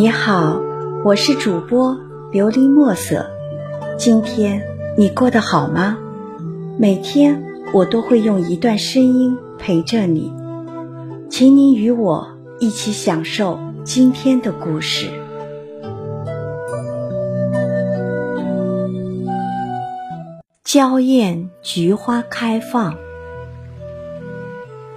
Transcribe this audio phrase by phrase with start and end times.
[0.00, 0.60] 你好，
[1.04, 1.96] 我是主播
[2.30, 3.28] 琉璃墨色。
[3.98, 4.62] 今天
[4.96, 5.98] 你过得好吗？
[6.78, 7.42] 每天
[7.74, 10.32] 我都会用一段声音陪着你，
[11.28, 12.28] 请你与我
[12.60, 15.10] 一起享受今天的故事。
[20.62, 22.94] 娇艳菊花开放。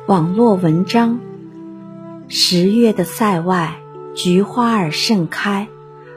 [0.06, 1.20] 网络文章：
[2.28, 3.80] 十月的塞外。
[4.14, 5.70] 菊花儿盛开，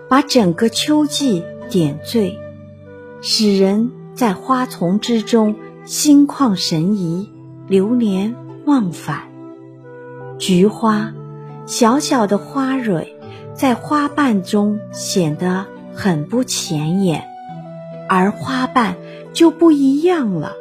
[0.09, 2.39] 把整个秋季点缀，
[3.23, 7.31] 使人在花丛之中心旷神怡、
[7.69, 8.35] 流连
[8.67, 9.29] 忘返。
[10.39, 11.15] 菊花，
[11.67, 13.17] 小小的花蕊，
[13.55, 17.25] 在花瓣中显得很不显眼，
[18.09, 18.97] 而花瓣
[19.33, 20.53] 就不一样了，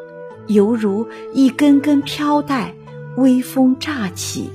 [0.45, 2.75] 犹如一根根飘带，
[3.17, 4.51] 微风乍起，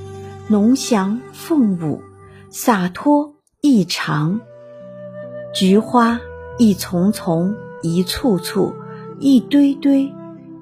[0.47, 2.03] 浓翔凤舞。
[2.51, 4.41] 洒脱异常，
[5.55, 6.19] 菊花
[6.57, 8.75] 一丛丛、一簇簇、
[9.19, 10.11] 一堆堆，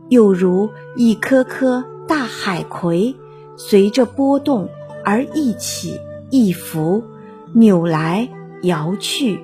[0.09, 3.15] 又如一颗颗大海葵，
[3.57, 4.69] 随着波动
[5.05, 7.05] 而一起一伏，
[7.53, 8.29] 扭来
[8.63, 9.41] 摇去。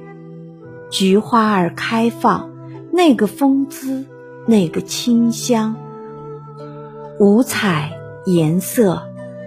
[0.91, 2.51] 菊花儿开放，
[2.91, 4.05] 那个风姿，
[4.47, 5.77] 那个清香，
[7.21, 7.93] 五彩
[8.27, 9.01] 颜色，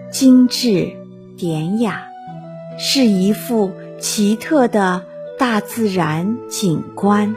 [0.10, 0.94] 精致
[1.36, 2.06] 典雅。
[2.78, 5.06] 是一幅奇特的
[5.38, 7.36] 大自然景观。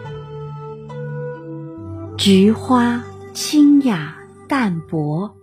[2.16, 4.16] 菊花清雅
[4.48, 5.36] 淡泊，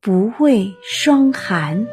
[0.00, 1.86] 不畏霜寒，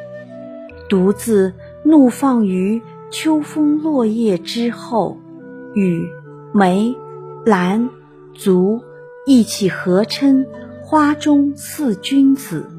[0.90, 1.54] 独自
[1.84, 5.18] 怒放于秋风落叶之后，
[5.74, 6.08] 与
[6.54, 6.96] 梅、
[7.46, 7.90] 兰、
[8.36, 8.82] 竹
[9.26, 10.46] 一起合称
[10.84, 12.70] 花中四君子。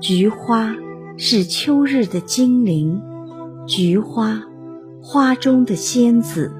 [0.00, 0.76] 菊花
[1.16, 3.02] 是秋日的精灵。
[3.66, 4.42] 菊花，
[5.02, 6.52] 花中的仙子。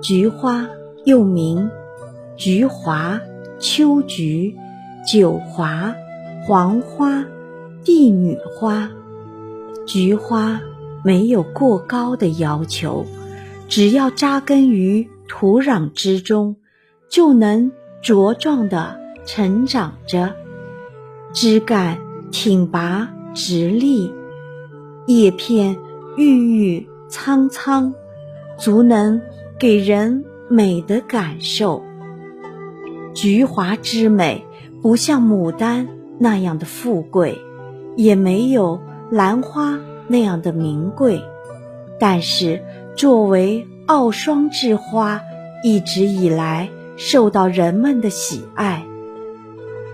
[0.00, 0.68] 菊花
[1.04, 1.68] 又名
[2.36, 3.20] 菊华、
[3.58, 4.56] 秋菊、
[5.06, 5.94] 九华、
[6.46, 7.24] 黄花、
[7.84, 8.90] 帝女花。
[9.86, 10.60] 菊花
[11.04, 13.04] 没有过高的要求，
[13.66, 16.56] 只要扎根于土壤之中，
[17.08, 17.72] 就能
[18.04, 20.32] 茁壮地成长着，
[21.32, 21.98] 枝干
[22.30, 24.12] 挺拔直立，
[25.06, 25.76] 叶片。
[26.16, 27.94] 郁郁苍苍，
[28.58, 29.20] 足能
[29.58, 31.82] 给人美的感受。
[33.14, 34.44] 菊花之美，
[34.82, 35.88] 不像牡丹
[36.18, 37.38] 那样的富贵，
[37.96, 39.78] 也没有兰花
[40.08, 41.22] 那样的名贵。
[41.98, 42.62] 但是，
[42.96, 45.20] 作为傲霜之花，
[45.62, 48.84] 一直以来受到人们的喜爱。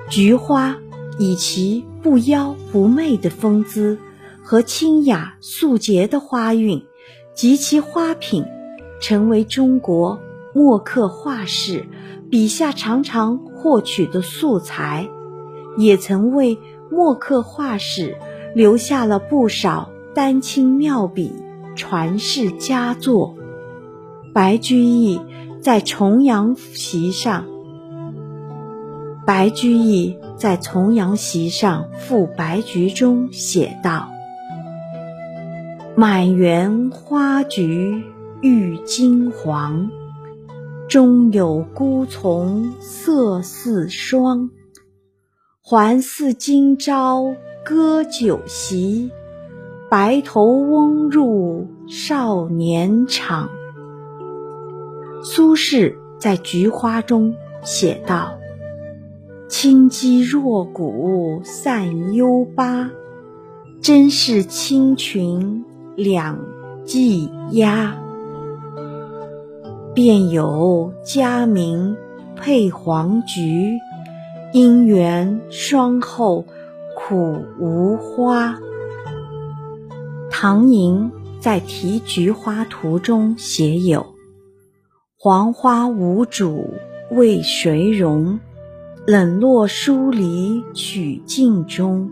[0.09, 0.77] 菊花
[1.19, 3.99] 以其不妖不媚的风姿。
[4.47, 6.87] 和清雅素洁的花韵
[7.35, 8.45] 及其花品，
[9.01, 10.21] 成为中国
[10.55, 11.85] 墨客画史
[12.31, 15.09] 笔下常常获取的素材，
[15.77, 16.57] 也曾为
[16.93, 18.17] 墨客画史
[18.55, 21.33] 留下了不少丹青妙笔
[21.75, 23.35] 传世佳作。
[24.33, 25.21] 白居易
[25.61, 27.47] 在重阳席上，
[29.27, 34.13] 白居易在重阳席上赋白菊中写道。
[35.99, 38.05] 满园花菊
[38.43, 39.91] 郁金黄，
[40.91, 44.51] 中有孤丛色似霜。
[45.63, 47.35] 还似今朝
[47.65, 49.11] 歌酒席，
[49.89, 53.49] 白头翁入少年场。
[55.23, 58.39] 苏轼在《菊花》中写道
[59.49, 62.91] ：“清肌若骨散幽巴，
[63.81, 65.65] 真是清群。”
[65.97, 66.39] 两
[66.85, 67.97] 季鸦，
[69.95, 71.97] 便有佳名
[72.37, 73.79] 配黄菊，
[74.53, 76.45] 姻缘双后
[76.95, 78.59] 苦无花。
[80.31, 81.11] 唐寅
[81.41, 84.05] 在《题菊花图》中写有
[85.19, 86.75] ：“黄花无主
[87.11, 88.39] 为谁容？
[89.07, 92.11] 冷落疏离取镜中，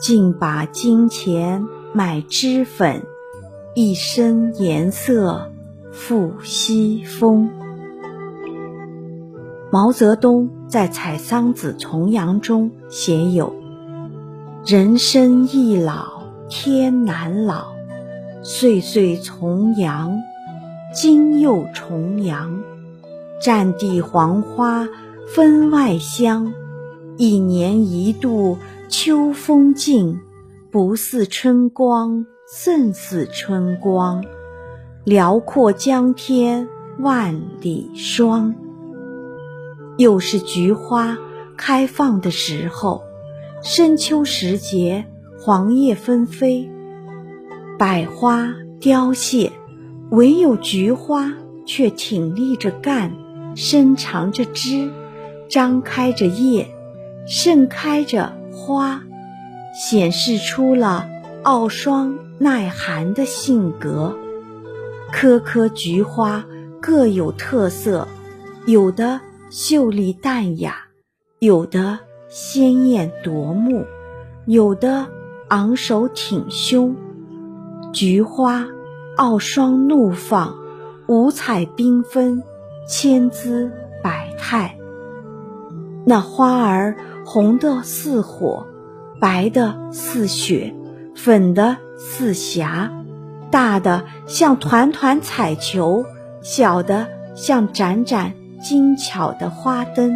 [0.00, 3.02] 竟把金钱。”买脂粉，
[3.76, 5.52] 一身颜色
[5.92, 7.48] 付西风。
[9.70, 13.54] 毛泽东在《采桑子·重阳》中写有
[14.66, 17.66] ：“人生易老天难老，
[18.42, 20.18] 岁岁重阳，
[20.92, 22.60] 今又重阳。
[23.40, 24.88] 战地黄花
[25.32, 26.52] 分外香，
[27.16, 28.58] 一年一度
[28.88, 30.18] 秋风劲。”
[30.74, 34.24] 不似春光，胜似春光。
[35.04, 36.68] 辽阔江天
[36.98, 38.56] 万里霜。
[39.98, 41.16] 又是菊花
[41.56, 43.04] 开放的时候，
[43.62, 45.06] 深秋时节，
[45.38, 46.68] 黄叶纷飞，
[47.78, 49.52] 百花凋谢，
[50.10, 51.32] 唯有菊花
[51.64, 53.12] 却挺立着干，
[53.54, 54.90] 伸长着枝，
[55.48, 56.66] 张开着叶，
[57.28, 59.04] 盛开着花，
[59.74, 61.08] 显示出了
[61.42, 64.16] 傲霜耐寒的性格。
[65.12, 66.44] 棵棵菊花
[66.80, 68.08] 各有特色，
[68.66, 69.20] 有的。
[69.50, 70.74] 秀丽淡雅，
[71.38, 73.84] 有的鲜艳夺目，
[74.46, 75.06] 有的
[75.46, 76.96] 昂首挺胸。
[77.92, 78.66] 菊花
[79.16, 80.56] 傲霜怒放，
[81.06, 82.42] 五彩缤纷，
[82.88, 83.70] 千姿
[84.02, 84.76] 百态。
[86.04, 88.66] 那花儿红的似火，
[89.24, 90.74] 白的似雪，
[91.14, 92.92] 粉的似霞，
[93.50, 96.04] 大的像团团彩球，
[96.42, 98.34] 小的像盏盏。
[98.62, 100.14] 精巧的花灯，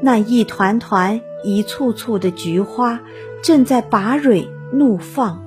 [0.00, 3.00] 那一团团、一簇簇的菊花
[3.40, 5.44] 正在拔蕊怒放。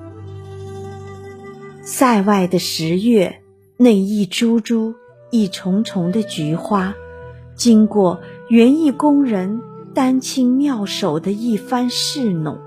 [1.82, 3.42] 塞外的十月，
[3.76, 4.94] 那一株株、
[5.30, 6.94] 一重重的菊花，
[7.54, 9.60] 经过园艺工人
[9.92, 12.58] 丹青妙手的一番侍弄，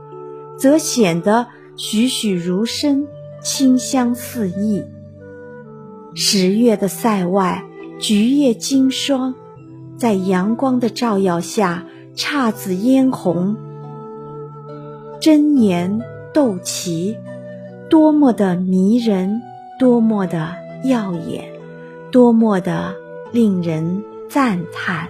[0.59, 3.07] 则显得栩栩如生，
[3.41, 4.83] 清香四溢。
[6.13, 7.65] 十月的塞外。
[8.01, 9.35] 菊叶金霜，
[9.97, 11.85] 在阳光的照耀下
[12.15, 13.57] 姹紫嫣红，
[15.19, 16.01] 争妍
[16.33, 17.17] 斗奇，
[17.89, 19.41] 多么的迷人，
[19.77, 20.55] 多么的
[20.85, 21.51] 耀眼，
[22.09, 22.95] 多么的
[23.33, 25.09] 令人赞叹。